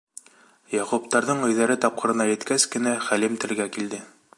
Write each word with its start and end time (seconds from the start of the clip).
Яҡуптарҙың 0.75 1.45
өйҙәре 1.49 1.77
тапҡырына 1.85 2.29
еткәс 2.31 2.69
кенә 2.77 2.99
Хәлим 3.11 3.39
телгә 3.47 3.71
килде: 3.79 4.07